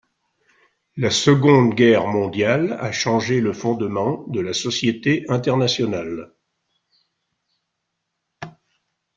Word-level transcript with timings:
La 0.97 1.11
Seconde 1.11 1.75
Guerre 1.75 2.07
mondiale 2.07 2.71
a 2.79 2.91
changé 2.91 3.39
le 3.39 3.53
fondement 3.53 4.25
de 4.29 4.39
la 4.39 4.51
société 4.51 5.25
internationale. 5.29 6.33